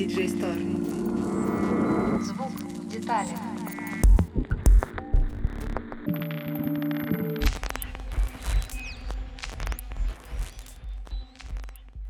DJ 0.00 0.28
Store. 0.28 2.22
Звук 2.22 2.52
в 2.52 2.88
деталях. 2.88 3.38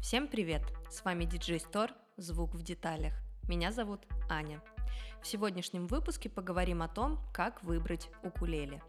Всем 0.00 0.29
привет! 0.29 0.62
С 0.89 1.04
вами 1.04 1.25
DJ 1.25 1.58
Store 1.58 1.90
«Звук 2.16 2.54
в 2.54 2.62
деталях». 2.62 3.12
Меня 3.48 3.72
зовут 3.72 4.07
Аня. 4.29 4.62
В 5.20 5.27
сегодняшнем 5.27 5.88
выпуске 5.88 6.30
поговорим 6.30 6.82
о 6.82 6.88
том, 6.88 7.18
как 7.32 7.61
выбрать 7.64 8.09
укулеле. 8.22 8.80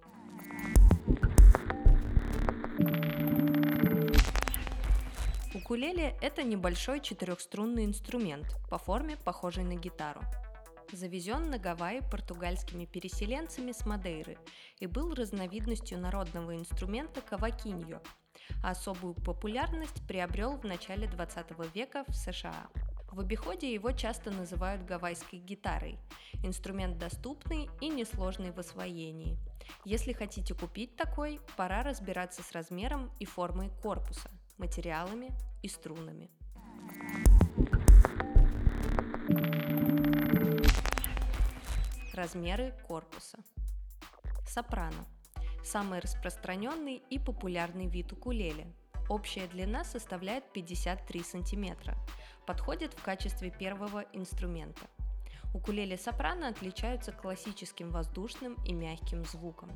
Укулеле– 5.54 6.16
это 6.22 6.44
небольшой 6.44 7.02
четырехструнный 7.02 7.84
инструмент, 7.84 8.56
по 8.70 8.78
форме 8.78 9.18
похожий 9.18 9.66
на 9.66 9.76
гитару. 9.76 10.22
Завезен 10.94 11.50
на 11.50 11.58
Гавайи 11.58 12.00
португальскими 12.10 12.86
переселенцами 12.86 13.74
с 13.74 13.86
Мадейры 13.86 14.38
и 14.80 14.88
был 14.88 15.14
разновидностью 15.14 16.00
народного 16.00 16.56
инструмента 16.56 17.20
кавакиньо, 17.20 18.02
а 18.64 18.72
особую 18.72 19.14
популярность 19.14 20.08
приобрел 20.08 20.56
в 20.56 20.64
начале 20.64 21.06
20 21.10 21.76
века 21.76 22.06
в 22.08 22.14
США. 22.14 22.70
В 23.12 23.20
обиходе 23.20 23.74
его 23.74 23.92
часто 23.92 24.32
называют 24.32 24.86
гавайской 24.86 25.40
гитарой. 25.40 25.98
Инструмент 26.46 26.98
доступный 26.98 27.68
и 27.82 27.90
несложный 27.90 28.52
в 28.52 28.60
освоении. 28.60 29.38
Если 29.84 30.14
хотите 30.14 30.54
купить 30.54 30.96
такой, 30.96 31.42
пора 31.58 31.84
разбираться 31.84 32.42
с 32.42 32.54
размером 32.54 33.12
и 33.20 33.26
формой 33.26 33.70
корпуса, 33.82 34.32
материалами 34.58 35.34
и 35.62 35.68
струнами. 35.68 36.30
Размеры 42.14 42.74
корпуса. 42.88 43.40
Сопрано. 44.46 45.06
Самый 45.64 46.00
распространенный 46.00 47.02
и 47.10 47.20
популярный 47.20 47.88
вид 47.88 48.12
укулеле. 48.12 48.68
Общая 49.10 49.48
длина 49.48 49.84
составляет 49.84 50.52
53 50.54 51.24
сантиметра. 51.24 51.96
Подходит 52.46 52.94
в 52.94 53.02
качестве 53.04 53.50
первого 53.50 54.06
инструмента. 54.14 54.90
Укулеле 55.54 55.98
сопрано 55.98 56.48
отличаются 56.48 57.12
классическим 57.12 57.92
воздушным 57.92 58.56
и 58.66 58.74
мягким 58.74 59.26
звуком. 59.26 59.70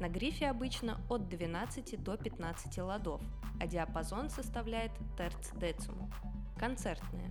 На 0.00 0.08
грифе 0.08 0.48
обычно 0.48 1.00
от 1.08 1.28
12 1.28 2.02
до 2.02 2.16
15 2.16 2.78
ладов, 2.78 3.20
а 3.60 3.66
диапазон 3.66 4.30
составляет 4.30 4.90
терц 5.16 5.52
дециму. 5.52 6.10
Концертная. 6.58 7.30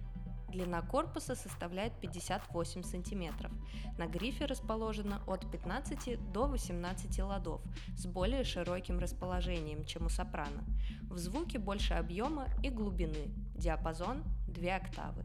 Длина 0.52 0.82
корпуса 0.82 1.36
составляет 1.36 1.94
58 2.02 2.84
см. 2.84 3.50
На 3.98 4.08
грифе 4.08 4.46
расположено 4.46 5.22
от 5.26 5.50
15 5.50 6.32
до 6.34 6.48
18 6.48 7.20
ладов 7.24 7.62
с 7.96 8.06
более 8.06 8.44
широким 8.44 9.00
расположением, 9.00 9.86
чем 9.86 10.08
у 10.08 10.10
сопрано. 10.10 10.66
В 11.10 11.18
звуке 11.18 11.58
больше 11.58 11.94
объема 11.94 12.48
и 12.64 12.70
глубины. 12.70 13.34
Диапазон 13.56 14.24
2 14.48 14.76
октавы. 14.76 15.24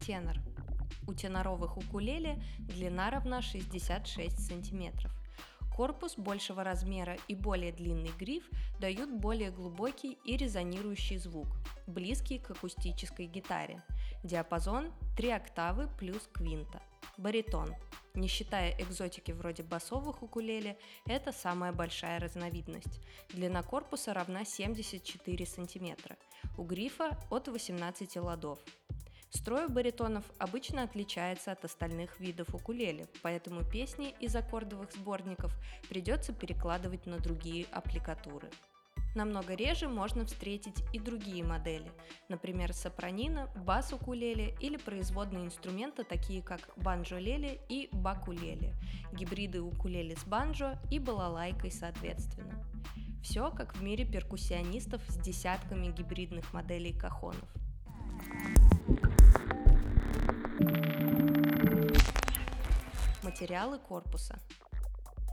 Тенор. 0.00 0.36
У 1.06 1.14
теноровых 1.14 1.76
укулеле 1.76 2.42
длина 2.58 3.10
равна 3.10 3.42
66 3.42 4.38
см. 4.38 5.10
Корпус 5.74 6.16
большего 6.18 6.62
размера 6.62 7.16
и 7.28 7.34
более 7.34 7.72
длинный 7.72 8.12
гриф 8.18 8.48
дают 8.80 9.10
более 9.10 9.50
глубокий 9.50 10.18
и 10.24 10.36
резонирующий 10.36 11.16
звук, 11.16 11.48
близкий 11.86 12.38
к 12.38 12.50
акустической 12.50 13.26
гитаре. 13.26 13.82
Диапазон 14.22 14.92
3 15.16 15.30
октавы 15.30 15.88
плюс 15.98 16.28
квинта. 16.32 16.82
Баритон. 17.16 17.74
Не 18.14 18.28
считая 18.28 18.74
экзотики 18.78 19.32
вроде 19.32 19.62
басовых 19.62 20.22
укулеле, 20.22 20.78
это 21.06 21.32
самая 21.32 21.72
большая 21.72 22.18
разновидность. 22.18 23.00
Длина 23.32 23.62
корпуса 23.62 24.12
равна 24.12 24.44
74 24.44 25.46
см. 25.46 26.16
У 26.58 26.64
грифа 26.64 27.18
от 27.30 27.48
18 27.48 28.16
ладов. 28.16 28.58
Строй 29.30 29.68
баритонов 29.68 30.24
обычно 30.38 30.82
отличается 30.82 31.52
от 31.52 31.64
остальных 31.64 32.18
видов 32.18 32.52
укулеле, 32.54 33.06
поэтому 33.22 33.64
песни 33.64 34.14
из 34.20 34.34
аккордовых 34.34 34.92
сборников 34.92 35.52
придется 35.88 36.32
перекладывать 36.32 37.06
на 37.06 37.18
другие 37.18 37.66
аппликатуры. 37.70 38.50
Намного 39.14 39.54
реже 39.54 39.88
можно 39.88 40.24
встретить 40.24 40.84
и 40.92 41.00
другие 41.00 41.42
модели, 41.42 41.90
например, 42.28 42.72
сопранина, 42.72 43.48
бас-укулеле 43.56 44.54
или 44.60 44.76
производные 44.76 45.46
инструменты, 45.46 46.04
такие 46.04 46.42
как 46.42 46.60
банджо-леле 46.76 47.60
и 47.68 47.88
бакулеле, 47.92 48.74
гибриды 49.12 49.62
укулеле 49.62 50.16
с 50.16 50.24
банджо 50.24 50.78
и 50.90 50.98
балалайкой 51.00 51.72
соответственно. 51.72 52.64
Все 53.22 53.50
как 53.50 53.74
в 53.74 53.82
мире 53.82 54.04
перкуссионистов 54.04 55.02
с 55.08 55.16
десятками 55.18 55.90
гибридных 55.90 56.52
моделей 56.52 56.92
кахонов. 56.92 57.48
Материалы 63.22 63.78
корпуса. 63.78 64.38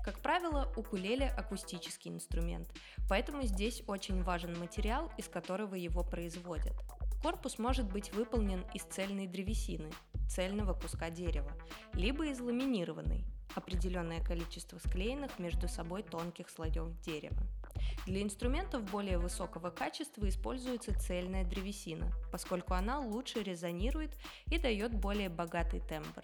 Как 0.05 0.19
правило, 0.19 0.71
укулеле– 0.77 1.27
акустический 1.37 2.11
инструмент, 2.11 2.69
поэтому 3.09 3.43
здесь 3.43 3.83
очень 3.87 4.23
важен 4.23 4.57
материал, 4.57 5.11
из 5.17 5.27
которого 5.27 5.75
его 5.75 6.03
производят. 6.03 6.73
Корпус 7.21 7.59
может 7.59 7.91
быть 7.91 8.13
выполнен 8.13 8.63
из 8.73 8.83
цельной 8.83 9.27
древесины, 9.27 9.91
цельного 10.29 10.73
куска 10.73 11.09
дерева, 11.09 11.51
либо 11.93 12.27
из 12.27 12.39
ламинированной, 12.39 13.25
определенное 13.55 14.23
количество 14.23 14.77
склеенных 14.79 15.39
между 15.39 15.67
собой 15.67 16.03
тонких 16.03 16.49
слоев 16.49 16.97
дерева. 17.01 17.43
Для 18.05 18.21
инструментов 18.21 18.83
более 18.83 19.17
высокого 19.17 19.69
качества 19.69 20.27
используется 20.27 20.97
цельная 20.97 21.43
древесина, 21.43 22.11
поскольку 22.31 22.73
она 22.73 22.99
лучше 22.99 23.43
резонирует 23.43 24.17
и 24.47 24.57
дает 24.57 24.93
более 24.93 25.29
богатый 25.29 25.81
тембр. 25.81 26.23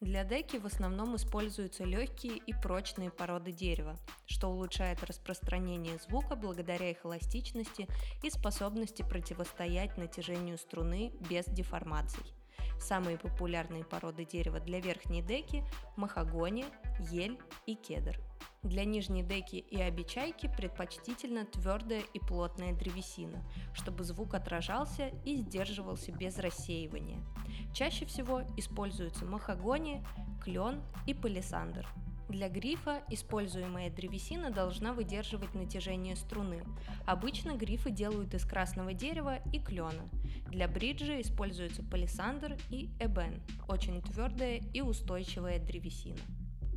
Для 0.00 0.22
деки 0.22 0.58
в 0.58 0.66
основном 0.66 1.16
используются 1.16 1.84
легкие 1.84 2.36
и 2.36 2.52
прочные 2.52 3.10
породы 3.10 3.52
дерева, 3.52 3.96
что 4.26 4.48
улучшает 4.48 5.02
распространение 5.02 5.96
звука 5.96 6.36
благодаря 6.36 6.90
их 6.90 7.06
эластичности 7.06 7.88
и 8.22 8.28
способности 8.28 9.02
противостоять 9.02 9.96
натяжению 9.96 10.58
струны 10.58 11.12
без 11.30 11.46
деформаций. 11.46 12.24
Самые 12.84 13.16
популярные 13.16 13.82
породы 13.82 14.26
дерева 14.26 14.60
для 14.60 14.78
верхней 14.78 15.22
деки– 15.22 15.64
махагони, 15.96 16.66
ель 17.10 17.38
и 17.64 17.76
кедр– 17.76 18.20
для 18.62 18.84
нижней 18.84 19.22
деки 19.22 19.56
и 19.56 19.80
обечайки 19.80 20.50
предпочтительно 20.54 21.46
твердая 21.46 22.02
и 22.12 22.18
плотная 22.18 22.74
древесина, 22.74 23.42
чтобы 23.72 24.04
звук 24.04 24.34
отражался 24.34 25.08
и 25.24 25.36
сдерживался 25.36 26.12
без 26.12 26.38
рассеивания. 26.38 27.22
Чаще 27.72 28.04
всего 28.04 28.42
используются 28.58 29.24
махагони, 29.24 30.04
клен 30.42 30.82
и 31.06 31.14
палисандр. 31.14 31.88
Для 32.34 32.48
грифа 32.48 33.00
используемая 33.10 33.90
древесина 33.90 34.50
должна 34.50 34.92
выдерживать 34.92 35.54
натяжение 35.54 36.16
струны. 36.16 36.64
Обычно 37.06 37.56
грифы 37.56 37.92
делают 37.92 38.34
из 38.34 38.44
красного 38.44 38.92
дерева 38.92 39.38
и 39.52 39.60
клена. 39.60 40.10
Для 40.48 40.66
бриджа 40.66 41.20
используются 41.20 41.84
палисандр 41.84 42.56
и 42.70 42.90
эбен, 42.98 43.40
очень 43.68 44.02
твердая 44.02 44.60
и 44.72 44.80
устойчивая 44.80 45.60
древесина. 45.60 46.18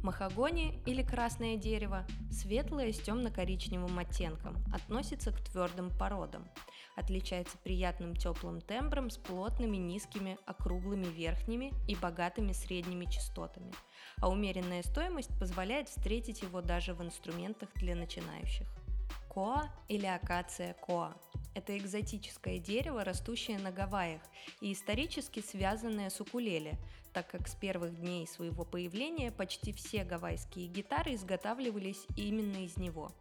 Махагони 0.03 0.81
или 0.85 1.01
красное 1.03 1.57
дерево 1.57 2.05
светлое 2.31 2.91
с 2.91 2.99
темно-коричневым 2.99 3.97
оттенком, 3.97 4.57
относится 4.73 5.31
к 5.31 5.39
твердым 5.41 5.89
породам. 5.97 6.47
Отличается 6.95 7.57
приятным 7.57 8.15
теплым 8.15 8.61
тембром 8.61 9.09
с 9.09 9.17
плотными 9.17 9.77
низкими 9.77 10.37
округлыми 10.45 11.05
верхними 11.05 11.73
и 11.87 11.95
богатыми 11.95 12.53
средними 12.53 13.05
частотами. 13.05 13.71
А 14.19 14.29
умеренная 14.29 14.83
стоимость 14.83 15.37
позволяет 15.39 15.89
встретить 15.89 16.41
его 16.41 16.61
даже 16.61 16.93
в 16.93 17.03
инструментах 17.03 17.69
для 17.75 17.95
начинающих. 17.95 18.67
Коа 19.37 19.69
или 19.87 20.07
акация 20.07 20.73
коа 20.73 21.13
это 21.53 21.77
экзотическое 21.77 22.57
дерево, 22.57 23.03
растущее 23.03 23.59
на 23.59 23.71
Гавайях 23.71 24.23
и 24.61 24.73
исторически 24.73 25.41
связанное 25.41 26.09
с 26.09 26.19
укулеле, 26.19 26.79
так 27.13 27.27
как 27.27 27.47
с 27.47 27.53
первых 27.53 27.99
дней 27.99 28.25
своего 28.25 28.65
появления 28.65 29.31
почти 29.31 29.73
все 29.73 30.03
гавайские 30.03 30.65
гитары 30.65 31.13
изготавливались 31.13 32.07
именно 32.15 32.65
из 32.65 32.77
него. 32.77 33.11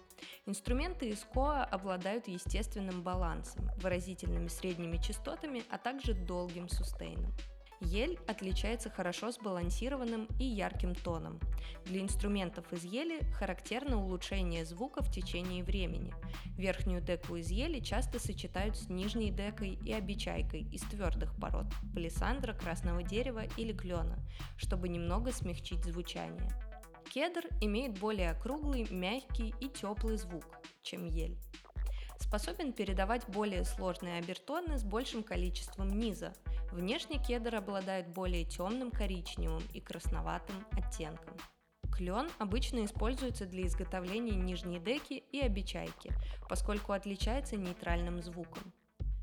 Инструменты 0.46 1.10
из 1.10 1.20
коа 1.20 1.64
обладают 1.64 2.28
естественным 2.28 3.02
балансом, 3.02 3.68
выразительными 3.76 4.48
средними 4.48 4.96
частотами, 4.96 5.64
а 5.68 5.76
также 5.76 6.14
долгим 6.14 6.70
сустейном. 6.70 7.30
Ель 7.80 8.18
отличается 8.26 8.88
хорошо 8.88 9.30
сбалансированным 9.30 10.28
и 10.38 10.44
ярким 10.44 10.94
тоном. 10.94 11.38
Для 11.84 12.00
инструментов 12.00 12.72
из 12.72 12.84
ели 12.84 13.20
характерно 13.34 14.02
улучшение 14.02 14.64
звука 14.64 15.02
в 15.02 15.10
течение 15.10 15.62
времени. 15.62 16.14
Верхнюю 16.56 17.02
деку 17.02 17.36
из 17.36 17.50
ели 17.50 17.80
часто 17.80 18.18
сочетают 18.18 18.76
с 18.76 18.88
нижней 18.88 19.30
декой 19.30 19.78
и 19.84 19.92
обечайкой 19.92 20.62
из 20.72 20.82
твердых 20.82 21.34
пород– 21.38 21.66
палисандра, 21.94 22.54
красного 22.54 23.02
дерева 23.02 23.44
или 23.56 23.72
клена, 23.72 24.18
чтобы 24.56 24.88
немного 24.88 25.32
смягчить 25.32 25.84
звучание. 25.84 26.50
Кедр 27.12 27.46
имеет 27.60 27.98
более 27.98 28.30
округлый, 28.30 28.86
мягкий 28.90 29.54
и 29.60 29.68
теплый 29.68 30.16
звук, 30.16 30.44
чем 30.82 31.04
ель 31.04 31.36
способен 32.26 32.72
передавать 32.72 33.28
более 33.28 33.64
сложные 33.64 34.18
обертоны 34.18 34.78
с 34.78 34.84
большим 34.84 35.22
количеством 35.22 35.88
низа. 35.88 36.32
Внешне 36.76 37.18
кедр 37.18 37.54
обладает 37.54 38.06
более 38.06 38.44
темным 38.44 38.90
коричневым 38.90 39.62
и 39.72 39.80
красноватым 39.80 40.56
оттенком. 40.72 41.34
Клен 41.90 42.28
обычно 42.38 42.84
используется 42.84 43.46
для 43.46 43.66
изготовления 43.66 44.34
нижней 44.34 44.78
деки 44.78 45.24
и 45.32 45.40
обечайки, 45.40 46.12
поскольку 46.50 46.92
отличается 46.92 47.56
нейтральным 47.56 48.22
звуком. 48.22 48.74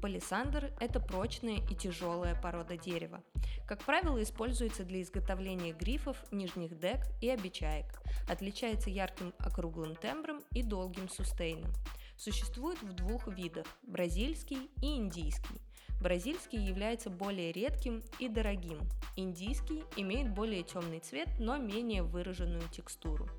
Палисандр– 0.01 0.73
это 0.79 0.99
прочная 0.99 1.57
и 1.69 1.75
тяжелая 1.75 2.33
порода 2.41 2.75
дерева. 2.75 3.21
Как 3.67 3.83
правило, 3.83 4.21
используется 4.23 4.83
для 4.83 5.03
изготовления 5.03 5.73
грифов, 5.73 6.17
нижних 6.31 6.79
дек 6.79 7.01
и 7.21 7.29
обечаек. 7.29 8.01
Отличается 8.27 8.89
ярким 8.89 9.31
округлым 9.37 9.95
тембром 9.95 10.41
и 10.55 10.63
долгим 10.63 11.07
сустейном. 11.07 11.71
Существует 12.17 12.81
в 12.81 12.93
двух 12.93 13.27
видах– 13.27 13.67
бразильский 13.83 14.71
и 14.81 14.95
индийский. 14.95 15.61
Бразильский 16.01 16.59
является 16.59 17.09
более 17.09 17.51
редким 17.51 18.03
и 18.19 18.27
дорогим. 18.27 18.79
Индийский 19.15 19.83
имеет 19.95 20.33
более 20.33 20.63
темный 20.63 20.99
цвет, 20.99 21.29
но 21.39 21.57
менее 21.57 22.03
выраженную 22.03 22.67
текстуру. 22.69 23.29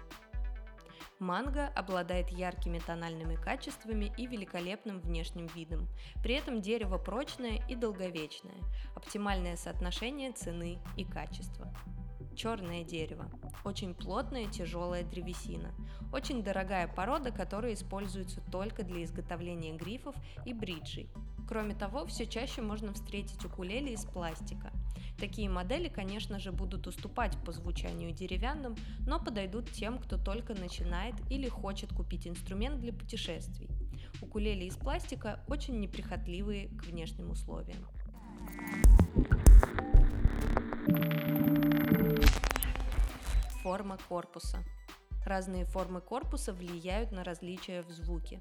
Манго 1.21 1.69
обладает 1.69 2.31
яркими 2.31 2.79
тональными 2.81 3.37
качествами 3.37 4.13
и 4.17 4.27
великолепным 4.27 5.01
внешним 5.01 5.47
видом. 5.55 5.89
При 6.23 6.35
этом 6.35 6.61
дерево 6.61 6.99
прочное 6.99 7.63
и 7.69 7.77
долговечное. 7.77 8.57
Оптимальное 8.95 9.57
соотношение 9.57 10.33
цены 10.33 10.79
и 10.97 11.05
качества. 11.05 11.73
Черное 12.35 12.83
дерево. 12.83 13.31
Очень 13.65 13.95
плотная 13.95 14.47
тяжелая 14.49 15.05
древесина. 15.05 15.73
Очень 16.13 16.43
дорогая 16.43 16.89
порода, 16.89 17.31
которая 17.31 17.75
используется 17.75 18.41
только 18.51 18.83
для 18.83 19.05
изготовления 19.05 19.73
грифов 19.77 20.17
и 20.45 20.53
бриджей. 20.53 21.09
Кроме 21.47 21.75
того, 21.75 22.07
все 22.07 22.27
чаще 22.27 22.63
можно 22.63 22.93
встретить 22.93 23.45
укулеле 23.45 23.93
из 23.93 24.05
пластика. 24.05 24.73
Такие 25.19 25.49
модели, 25.49 25.89
конечно 25.89 26.39
же, 26.39 26.51
будут 26.51 26.87
уступать 26.87 27.37
по 27.45 27.53
звучанию 27.53 28.13
деревянным, 28.13 28.75
но 29.07 29.23
подойдут 29.23 29.71
тем, 29.71 29.99
кто 29.99 30.19
только 30.19 30.55
начинает 30.55 31.15
или 31.31 31.49
хочет 31.49 31.93
купить 31.93 32.27
инструмент 32.27 32.81
для 32.81 32.93
путешествий. 32.93 33.69
Укулеле 34.21 34.67
из 34.67 34.77
пластика 34.77 35.41
очень 35.47 35.79
неприхотливые 35.81 36.69
к 36.69 36.85
внешним 36.85 37.31
условиям. 37.31 37.87
Форма 43.63 43.99
корпуса. 44.09 44.59
Разные 45.25 45.65
формы 45.65 46.01
корпуса 46.01 46.53
влияют 46.53 47.11
на 47.11 47.25
различия 47.25 47.83
в 47.83 47.91
звуке. 47.91 48.41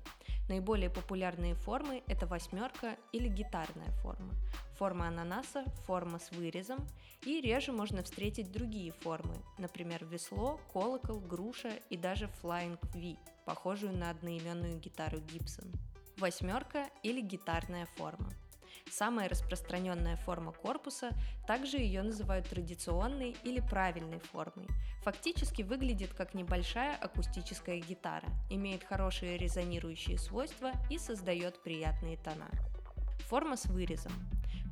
Наиболее 0.49 0.89
популярные 0.89 1.55
формы– 1.55 2.03
это 2.07 2.27
восьмерка 2.27 2.97
или 3.13 3.29
гитарная 3.29 3.91
форма, 4.01 4.33
форма 4.77 5.07
ананаса, 5.07 5.63
форма 5.85 6.19
с 6.19 6.31
вырезом, 6.31 6.85
и 7.25 7.39
реже 7.39 7.71
можно 7.71 8.03
встретить 8.03 8.51
другие 8.51 8.91
формы, 8.91 9.35
например, 9.57 10.03
весло, 10.03 10.59
колокол, 10.73 11.21
груша 11.21 11.71
и 11.89 11.95
даже 11.95 12.29
Flying 12.41 12.77
V, 12.93 13.17
похожую 13.45 13.93
на 13.93 14.09
одноименную 14.09 14.77
гитару 14.79 15.19
Gibson. 15.19 15.73
Восьмерка 16.17 16.89
или 17.01 17.21
гитарная 17.21 17.85
форма– 17.95 18.29
Самая 18.89 19.29
распространенная 19.29 20.17
форма 20.17 20.51
корпуса, 20.51 21.11
также 21.47 21.77
ее 21.77 22.03
называют 22.03 22.47
традиционной 22.47 23.35
или 23.43 23.59
правильной 23.59 24.19
формой. 24.19 24.67
Фактически 25.03 25.63
выглядит 25.63 26.13
как 26.13 26.33
небольшая 26.33 26.95
акустическая 26.95 27.79
гитара, 27.79 28.27
имеет 28.49 28.83
хорошие 28.83 29.37
резонирующие 29.37 30.17
свойства 30.17 30.71
и 30.89 30.97
создает 30.97 31.61
приятные 31.63 32.17
тона. 32.17 32.49
Форма 33.27 33.57
с 33.57 33.65
вырезом. 33.65 34.13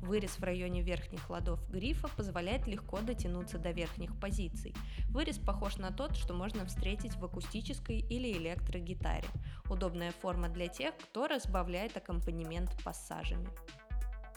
Вырез 0.02 0.38
в 0.38 0.42
районе 0.42 0.82
верхних 0.82 1.30
ладов 1.30 1.60
грифа 1.70 2.08
позволяет 2.08 2.66
легко 2.66 3.00
дотянуться 3.00 3.58
до 3.58 3.70
верхних 3.70 4.18
позиций. 4.18 4.74
Вырез 5.10 5.38
похож 5.38 5.76
на 5.76 5.92
тот, 5.92 6.16
что 6.16 6.34
можно 6.34 6.66
встретить 6.66 7.14
в 7.14 7.24
акустической 7.24 8.00
или 8.00 8.32
электрогитаре. 8.32 9.28
Удобная 9.70 10.10
форма 10.10 10.48
для 10.48 10.66
тех, 10.66 10.96
кто 10.96 11.28
разбавляет 11.28 11.96
аккомпанемент 11.96 12.70
пассажами 12.82 13.48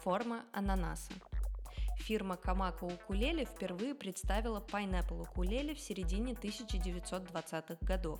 форма 0.05 0.45
ананаса. 0.53 1.11
Фирма 1.97 2.37
Камако 2.37 2.83
Укулеле 2.83 3.43
впервые 3.43 3.95
представила 3.95 4.59
Pineapple 4.59 5.23
Укулеле 5.23 5.73
в 5.73 5.79
середине 5.79 6.33
1920-х 6.33 7.77
годов. 7.81 8.19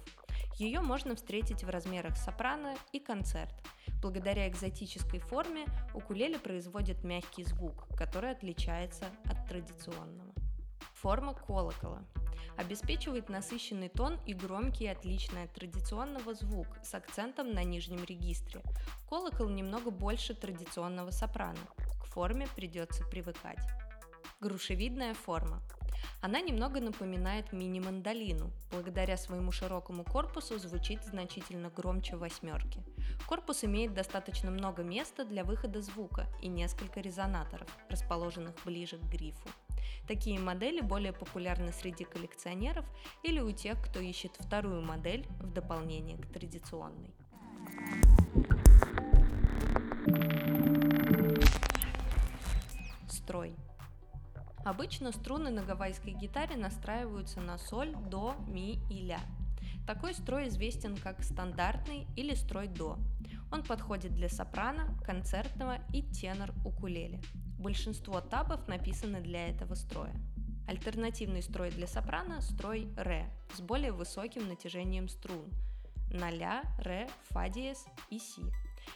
Ее 0.57 0.81
можно 0.81 1.15
встретить 1.15 1.63
в 1.63 1.69
размерах 1.69 2.17
сопрано 2.17 2.73
и 2.91 2.99
концерт. 2.99 3.53
Благодаря 4.01 4.49
экзотической 4.49 5.19
форме 5.19 5.65
укулеле 5.93 6.39
производит 6.39 7.03
мягкий 7.03 7.43
звук, 7.43 7.87
который 7.95 8.31
отличается 8.31 9.05
от 9.25 9.47
традиционного. 9.47 10.34
Форма 11.05 11.35
колокола 11.35 12.01
обеспечивает 12.57 13.29
насыщенный 13.29 13.89
тон 13.89 14.17
и 14.25 14.33
громкий, 14.33 14.87
отличный 14.87 15.43
от 15.43 15.53
традиционного 15.53 16.33
звук 16.33 16.65
с 16.81 16.95
акцентом 16.95 17.53
на 17.53 17.63
нижнем 17.63 18.03
регистре. 18.03 18.63
Колокол 19.07 19.49
немного 19.49 19.91
больше 19.91 20.33
традиционного 20.33 21.11
сопрано. 21.11 21.59
К 22.01 22.05
форме 22.05 22.47
придется 22.55 23.05
привыкать. 23.05 23.59
Грушевидная 24.39 25.13
форма. 25.13 25.61
Она 26.23 26.41
немного 26.41 26.79
напоминает 26.81 27.51
мини-мандолину. 27.53 28.49
Благодаря 28.71 29.15
своему 29.15 29.51
широкому 29.51 30.03
корпусу 30.03 30.57
звучит 30.57 31.03
значительно 31.03 31.69
громче 31.69 32.15
восьмерки. 32.15 32.83
Корпус 33.27 33.63
имеет 33.63 33.93
достаточно 33.93 34.49
много 34.49 34.81
места 34.81 35.23
для 35.23 35.43
выхода 35.43 35.83
звука 35.83 36.25
и 36.41 36.47
несколько 36.47 36.99
резонаторов, 36.99 37.69
расположенных 37.89 38.55
ближе 38.65 38.97
к 38.97 39.03
грифу. 39.03 39.47
Такие 40.07 40.39
модели 40.39 40.81
более 40.81 41.13
популярны 41.13 41.71
среди 41.71 42.03
коллекционеров 42.03 42.85
или 43.23 43.39
у 43.39 43.51
тех, 43.51 43.81
кто 43.83 43.99
ищет 43.99 44.35
вторую 44.37 44.83
модель 44.83 45.25
в 45.39 45.51
дополнение 45.51 46.17
к 46.17 46.27
традиционной. 46.27 47.13
Строй. 53.09 53.55
Обычно 54.63 55.11
струны 55.11 55.49
на 55.49 55.63
гавайской 55.63 56.13
гитаре 56.13 56.55
настраиваются 56.55 57.41
на 57.41 57.57
соль, 57.57 57.95
до, 57.95 58.35
ми 58.47 58.79
и 58.91 59.01
ля. 59.01 59.19
Такой 59.87 60.13
строй 60.13 60.47
известен 60.47 60.97
как 60.97 61.23
стандартный 61.23 62.07
или 62.15 62.33
строй 62.35 62.67
до. 62.67 62.97
Он 63.51 63.63
подходит 63.63 64.13
для 64.15 64.29
сопрано, 64.29 64.97
концертного 65.03 65.77
и 65.93 66.01
тенор 66.01 66.51
укулеле. 66.63 67.21
Большинство 67.57 68.21
табов 68.21 68.67
написаны 68.67 69.21
для 69.21 69.49
этого 69.49 69.75
строя. 69.75 70.15
Альтернативный 70.67 71.43
строй 71.43 71.71
для 71.71 71.87
сопрано– 71.87 72.41
строй 72.41 72.87
ре 72.97 73.29
с 73.53 73.61
более 73.61 73.91
высоким 73.91 74.47
натяжением 74.47 75.07
струн 75.07 75.45
на 76.09 76.31
ре, 76.79 77.07
фа 77.29 77.49
диез 77.49 77.85
и 78.09 78.19
си. 78.19 78.41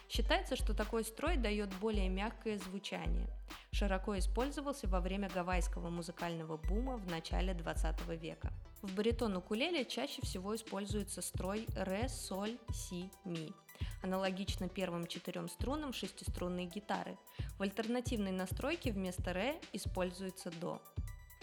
Считается, 0.08 0.56
что 0.56 0.74
такой 0.74 1.04
строй 1.04 1.36
дает 1.36 1.72
более 1.76 2.08
мягкое 2.08 2.58
звучание. 2.58 3.28
Широко 3.72 4.18
использовался 4.18 4.88
во 4.88 5.00
время 5.00 5.28
гавайского 5.28 5.90
музыкального 5.90 6.56
бума 6.56 6.96
в 6.96 7.06
начале 7.06 7.54
20 7.54 8.08
века. 8.20 8.52
В 8.82 8.94
баритон 8.94 9.36
укулеле 9.36 9.84
чаще 9.84 10.22
всего 10.22 10.54
используется 10.56 11.22
строй 11.22 11.66
ре, 11.74 12.08
соль, 12.08 12.58
си, 12.72 13.10
ми 13.24 13.52
аналогично 14.02 14.68
первым 14.68 15.06
четырем 15.06 15.48
струнам 15.48 15.92
шестиструнной 15.92 16.66
гитары. 16.66 17.16
В 17.58 17.62
альтернативной 17.62 18.32
настройке 18.32 18.92
вместо 18.92 19.32
ре 19.32 19.60
используется 19.72 20.50
до. 20.50 20.80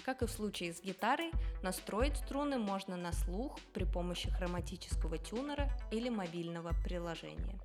Как 0.03 0.21
и 0.21 0.25
в 0.25 0.31
случае 0.31 0.73
с 0.73 0.81
гитарой, 0.81 1.31
настроить 1.63 2.15
струны 2.15 2.57
можно 2.57 2.95
на 2.95 3.11
слух 3.11 3.59
при 3.73 3.83
помощи 3.83 4.29
хроматического 4.29 5.17
тюнера 5.17 5.69
или 5.91 6.09
мобильного 6.09 6.71
приложения. 6.83 7.59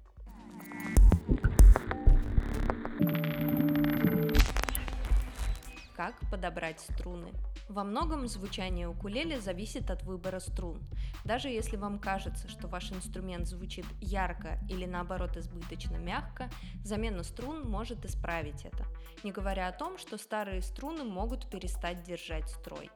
Как 6.02 6.18
подобрать 6.32 6.80
струны? 6.80 7.30
Во 7.68 7.84
многом 7.84 8.26
звучание 8.26 8.88
укулеле 8.88 9.40
зависит 9.40 9.88
от 9.88 10.02
выбора 10.02 10.40
струн. 10.40 10.80
Даже 11.24 11.48
если 11.48 11.76
вам 11.76 12.00
кажется, 12.00 12.48
что 12.48 12.66
ваш 12.66 12.90
инструмент 12.90 13.46
звучит 13.46 13.84
ярко 14.00 14.58
или 14.68 14.84
наоборот 14.84 15.36
избыточно 15.36 15.98
мягко, 15.98 16.50
замена 16.82 17.22
струн 17.22 17.62
может 17.70 18.04
исправить 18.04 18.64
это, 18.64 18.84
не 19.22 19.30
говоря 19.30 19.68
о 19.68 19.72
том, 19.72 19.96
что 19.96 20.18
старые 20.18 20.60
струны 20.60 21.04
могут 21.04 21.48
перестать 21.48 22.02
держать 22.02 22.50
строй. 22.50 22.90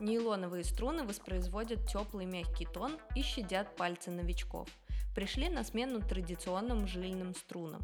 Нейлоновые 0.00 0.64
струны 0.64 1.04
воспроизводят 1.04 1.86
теплый 1.86 2.24
мягкий 2.24 2.64
тон 2.64 2.96
и 3.14 3.20
щадят 3.20 3.76
пальцы 3.76 4.10
новичков. 4.10 4.66
Пришли 5.16 5.48
на 5.48 5.64
смену 5.64 6.02
традиционным 6.02 6.86
жильным 6.86 7.34
струнам. 7.34 7.80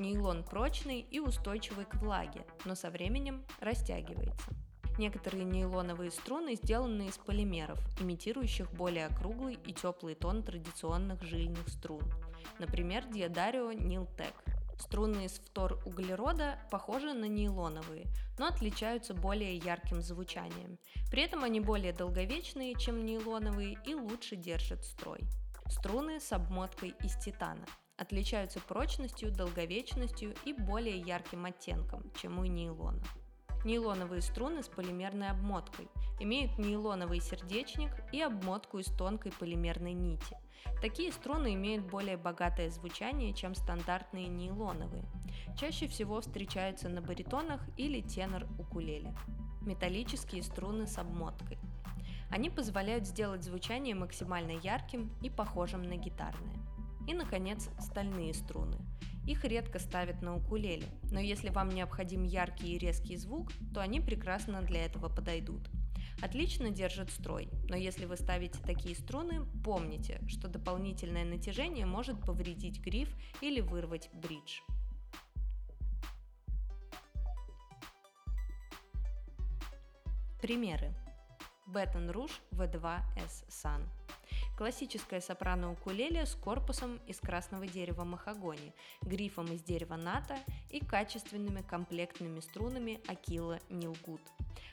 Нейлон 0.00 0.42
прочный 0.42 0.98
и 0.98 1.20
устойчивый 1.20 1.84
к 1.84 1.94
влаге, 1.94 2.44
но 2.64 2.74
со 2.74 2.90
временем 2.90 3.44
растягивается. 3.60 4.50
Некоторые 4.98 5.44
нейлоновые 5.44 6.10
струны 6.10 6.56
сделаны 6.56 7.06
из 7.06 7.18
полимеров, 7.18 7.78
имитирующих 8.00 8.72
более 8.72 9.06
округлый 9.06 9.60
и 9.64 9.72
теплый 9.72 10.16
тон 10.16 10.42
традиционных 10.42 11.22
жильных 11.22 11.68
струн. 11.68 12.02
Например, 12.58 13.04
Diodario 13.04 13.72
Niltec. 13.72 14.34
Струны 14.80 15.26
из 15.26 15.38
фтор-углерода 15.38 16.58
похожи 16.68 17.12
на 17.12 17.26
нейлоновые, 17.26 18.06
но 18.40 18.48
отличаются 18.48 19.14
более 19.14 19.56
ярким 19.56 20.02
звучанием. 20.02 20.80
При 21.12 21.22
этом 21.22 21.44
они 21.44 21.60
более 21.60 21.92
долговечные, 21.92 22.74
чем 22.74 23.06
нейлоновые 23.06 23.78
и 23.86 23.94
лучше 23.94 24.34
держат 24.34 24.84
строй. 24.84 25.20
Струны 25.72 26.20
с 26.20 26.30
обмоткой 26.32 26.94
из 27.02 27.16
титана 27.16 27.64
отличаются 27.96 28.60
прочностью, 28.60 29.32
долговечностью 29.32 30.34
и 30.44 30.52
более 30.52 30.98
ярким 30.98 31.46
оттенком, 31.46 32.12
чем 32.20 32.38
у 32.38 32.44
нейлона. 32.44 33.02
Нейлоновые 33.64 34.20
струны 34.20 34.62
с 34.62 34.68
полимерной 34.68 35.30
обмоткой 35.30 35.88
имеют 36.20 36.58
нейлоновый 36.58 37.20
сердечник 37.20 37.90
и 38.12 38.20
обмотку 38.20 38.80
из 38.80 38.86
тонкой 38.86 39.32
полимерной 39.32 39.94
нити. 39.94 40.36
Такие 40.82 41.10
струны 41.10 41.54
имеют 41.54 41.86
более 41.86 42.18
богатое 42.18 42.68
звучание, 42.68 43.32
чем 43.32 43.54
стандартные 43.54 44.28
нейлоновые. 44.28 45.04
Чаще 45.58 45.88
всего 45.88 46.20
встречаются 46.20 46.90
на 46.90 47.00
баритонах 47.00 47.62
или 47.78 48.02
тенор-укулеле. 48.02 49.14
Металлические 49.62 50.42
струны 50.42 50.86
с 50.86 50.98
обмоткой. 50.98 51.58
Они 52.32 52.48
позволяют 52.48 53.06
сделать 53.06 53.44
звучание 53.44 53.94
максимально 53.94 54.52
ярким 54.52 55.12
и 55.22 55.28
похожим 55.28 55.82
на 55.82 55.96
гитарное. 55.96 56.56
И, 57.06 57.12
наконец, 57.12 57.68
стальные 57.78 58.32
струны. 58.32 58.78
Их 59.26 59.44
редко 59.44 59.78
ставят 59.78 60.22
на 60.22 60.34
укулеле, 60.34 60.86
но 61.10 61.20
если 61.20 61.50
вам 61.50 61.68
необходим 61.68 62.24
яркий 62.24 62.74
и 62.74 62.78
резкий 62.78 63.18
звук, 63.18 63.52
то 63.74 63.82
они 63.82 64.00
прекрасно 64.00 64.62
для 64.62 64.86
этого 64.86 65.10
подойдут. 65.10 65.68
Отлично 66.22 66.70
держат 66.70 67.10
строй, 67.10 67.50
но 67.68 67.76
если 67.76 68.06
вы 68.06 68.16
ставите 68.16 68.58
такие 68.62 68.96
струны, 68.96 69.44
помните, 69.62 70.18
что 70.26 70.48
дополнительное 70.48 71.26
натяжение 71.26 71.84
может 71.84 72.18
повредить 72.24 72.80
гриф 72.80 73.14
или 73.42 73.60
вырвать 73.60 74.08
бридж. 74.14 74.60
Примеры. 80.40 80.94
Baton 81.66 82.10
Rouge 82.10 82.32
V2S 82.52 83.46
Sun– 83.48 83.82
Классическая 84.56 85.20
сопрано-укулеле 85.20 86.26
с 86.26 86.34
корпусом 86.34 87.00
из 87.06 87.18
красного 87.18 87.66
дерева 87.66 88.04
махагони, 88.04 88.74
грифом 89.00 89.46
из 89.46 89.62
дерева 89.62 89.96
ната 89.96 90.38
и 90.70 90.78
качественными 90.78 91.62
комплектными 91.62 92.40
струнами 92.40 93.00
Акила 93.08 93.58
Нилгуд. 93.70 94.20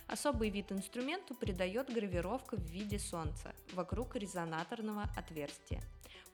Особый 0.07 0.49
вид 0.49 0.71
инструменту 0.71 1.33
придает 1.33 1.91
гравировка 1.93 2.57
в 2.57 2.63
виде 2.63 2.99
солнца 2.99 3.53
вокруг 3.73 4.15
резонаторного 4.15 5.09
отверстия. 5.15 5.81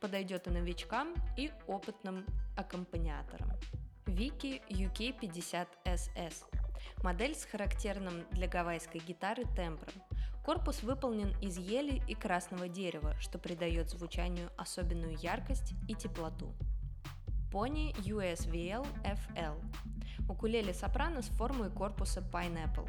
Подойдет 0.02 0.48
и 0.48 0.50
новичкам, 0.50 1.14
и 1.38 1.52
опытным 1.68 2.26
аккомпаниаторам. 2.58 3.52
Вики 4.06 4.62
UK50SS 4.70 6.44
Модель 7.04 7.36
с 7.36 7.46
характерным 7.46 8.26
для 8.32 8.48
гавайской 8.48 9.02
гитары 9.02 9.44
тембром. 9.56 9.94
Корпус 10.46 10.84
выполнен 10.84 11.34
из 11.42 11.58
ели 11.58 12.04
и 12.08 12.14
красного 12.14 12.68
дерева, 12.68 13.16
что 13.20 13.40
придает 13.40 13.90
звучанию 13.90 14.52
особенную 14.58 15.18
яркость 15.18 15.74
и 15.88 15.96
теплоту. 15.96 16.54
Pony 17.52 17.96
USVL 18.04 18.86
FL. 19.04 19.60
Укулеле 20.30 20.72
сопрано 20.76 21.24
с 21.24 21.30
формой 21.30 21.72
корпуса 21.72 22.22
Pineapple. 22.22 22.88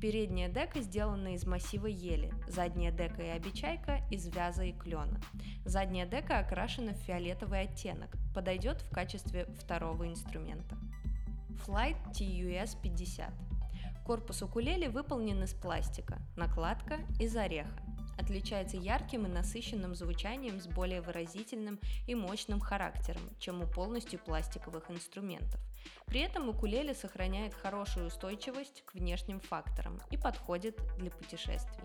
Передняя 0.00 0.48
дека 0.48 0.80
сделана 0.80 1.34
из 1.34 1.46
массива 1.46 1.86
ели, 1.86 2.34
задняя 2.48 2.90
дека 2.90 3.22
и 3.22 3.28
обечайка 3.28 4.00
из 4.10 4.26
вяза 4.26 4.64
и 4.64 4.72
клена. 4.72 5.20
Задняя 5.64 6.04
дека 6.06 6.40
окрашена 6.40 6.94
в 6.94 6.98
фиолетовый 7.06 7.60
оттенок, 7.60 8.10
подойдет 8.34 8.82
в 8.82 8.90
качестве 8.90 9.46
второго 9.60 10.08
инструмента. 10.08 10.76
Flight 11.64 11.96
TUS 12.12 12.76
50 12.82 13.47
Корпус 14.08 14.40
укулеле 14.40 14.88
выполнен 14.88 15.42
из 15.42 15.52
пластика, 15.52 16.16
накладка 16.34 17.00
из 17.20 17.36
ореха. 17.36 17.82
Отличается 18.18 18.78
ярким 18.78 19.26
и 19.26 19.28
насыщенным 19.28 19.94
звучанием 19.94 20.62
с 20.62 20.66
более 20.66 21.02
выразительным 21.02 21.78
и 22.06 22.14
мощным 22.14 22.58
характером, 22.58 23.20
чем 23.38 23.60
у 23.60 23.66
полностью 23.66 24.18
пластиковых 24.18 24.90
инструментов. 24.90 25.60
При 26.06 26.22
этом 26.22 26.48
укулеле 26.48 26.94
сохраняет 26.94 27.52
хорошую 27.52 28.06
устойчивость 28.06 28.82
к 28.86 28.94
внешним 28.94 29.40
факторам 29.40 30.00
и 30.10 30.16
подходит 30.16 30.80
для 30.96 31.10
путешествий. 31.10 31.84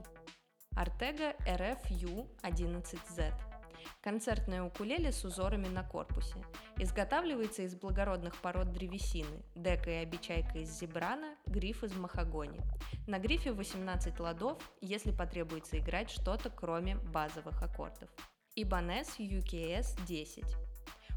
Артега 0.77 1.35
RFU 1.45 2.29
11Z 2.41 3.52
Концертная 4.01 4.63
укулеле 4.63 5.11
с 5.11 5.23
узорами 5.23 5.67
на 5.67 5.83
корпусе. 5.83 6.43
Изготавливается 6.77 7.63
из 7.63 7.75
благородных 7.75 8.35
пород 8.37 8.71
древесины, 8.71 9.43
дека 9.55 9.89
и 9.89 10.03
обечайка 10.03 10.59
из 10.59 10.69
зебрана, 10.79 11.35
гриф 11.45 11.83
из 11.83 11.93
махагони. 11.95 12.61
На 13.07 13.19
грифе 13.19 13.51
18 13.51 14.19
ладов, 14.19 14.57
если 14.81 15.11
потребуется 15.11 15.77
играть 15.79 16.09
что-то 16.09 16.49
кроме 16.49 16.95
базовых 16.95 17.61
аккордов. 17.61 18.09
Ibanez 18.55 19.17
UKS 19.17 20.05
10 20.05 20.72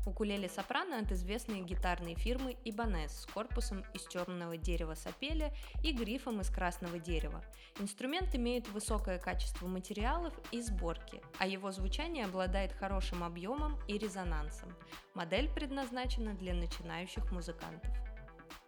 Укулеле 0.06 0.48
сопрано 0.48 0.98
от 0.98 1.10
известной 1.12 1.62
гитарной 1.62 2.14
фирмы 2.14 2.56
Ibanez 2.64 3.08
с 3.08 3.26
корпусом 3.26 3.84
из 3.92 4.06
темного 4.06 4.56
дерева 4.56 4.94
сапеля 4.94 5.52
и 5.82 5.92
грифом 5.92 6.40
из 6.40 6.48
красного 6.48 6.98
дерева. 6.98 7.44
Инструмент 7.80 8.34
имеет 8.34 8.68
высокое 8.68 9.18
качество 9.18 9.66
материалов 9.66 10.32
и 10.52 10.60
сборки, 10.60 11.20
а 11.38 11.46
его 11.46 11.72
звучание 11.72 12.24
обладает 12.24 12.72
хорошим 12.72 13.24
объемом 13.24 13.78
и 13.88 13.98
резонансом. 13.98 14.74
Модель 15.14 15.50
предназначена 15.50 16.34
для 16.34 16.54
начинающих 16.54 17.32
музыкантов. 17.32 17.90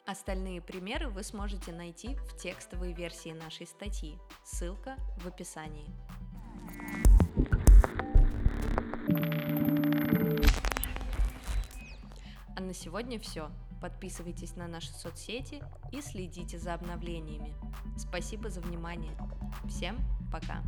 Остальные 0.07 0.63
примеры 0.63 1.09
вы 1.11 1.23
сможете 1.23 1.71
найти 1.71 2.15
в 2.17 2.37
текстовой 2.37 2.95
версии 2.95 3.31
нашей 3.31 3.67
статьи. 3.67 4.19
Ссылка 4.43 4.97
в 5.19 5.27
описании. 5.29 5.87
На 12.69 12.75
сегодня 12.75 13.19
все. 13.19 13.51
Подписывайтесь 13.81 14.55
на 14.55 14.69
наши 14.69 14.93
соцсети 14.93 15.63
и 15.91 16.03
следите 16.03 16.59
за 16.59 16.75
обновлениями. 16.75 17.55
Спасибо 17.97 18.51
за 18.51 18.61
внимание. 18.61 19.17
Всем 19.67 19.99
пока! 20.31 20.63